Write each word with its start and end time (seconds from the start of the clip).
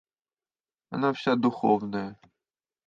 Она 0.89 1.13
вся 1.13 1.35
духовная... 1.35 2.19